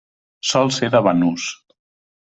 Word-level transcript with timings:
Sol 0.51 0.73
ser 0.79 0.91
de 0.97 1.05
banús. 1.09 1.49